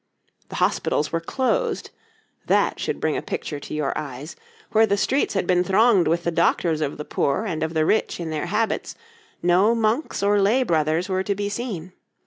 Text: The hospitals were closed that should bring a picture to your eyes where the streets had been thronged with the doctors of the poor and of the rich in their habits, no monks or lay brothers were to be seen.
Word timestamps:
The 0.49 0.55
hospitals 0.55 1.11
were 1.11 1.19
closed 1.19 1.91
that 2.47 2.79
should 2.79 2.99
bring 2.99 3.15
a 3.17 3.21
picture 3.21 3.59
to 3.59 3.71
your 3.75 3.95
eyes 3.95 4.35
where 4.71 4.87
the 4.87 4.97
streets 4.97 5.35
had 5.35 5.45
been 5.45 5.63
thronged 5.63 6.07
with 6.07 6.23
the 6.23 6.31
doctors 6.31 6.81
of 6.81 6.97
the 6.97 7.05
poor 7.05 7.45
and 7.45 7.61
of 7.61 7.75
the 7.75 7.85
rich 7.85 8.19
in 8.19 8.31
their 8.31 8.47
habits, 8.47 8.95
no 9.43 9.75
monks 9.75 10.23
or 10.23 10.41
lay 10.41 10.63
brothers 10.63 11.07
were 11.07 11.21
to 11.21 11.35
be 11.35 11.49
seen. 11.49 11.93